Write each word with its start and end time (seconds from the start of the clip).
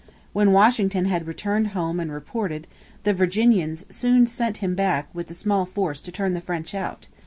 When 0.33 0.51
Washington 0.51 1.05
had 1.05 1.27
returned 1.27 1.67
home 1.77 1.99
and 1.99 2.11
reported, 2.11 2.65
the 3.03 3.13
Virginians 3.13 3.85
soon 3.91 4.25
sent 4.25 4.57
him 4.57 4.73
back 4.73 5.13
with 5.13 5.29
a 5.29 5.35
small 5.35 5.63
force 5.67 6.01
to 6.01 6.11
turn 6.11 6.33
the 6.33 6.41
French 6.41 6.73
out. 6.73 7.07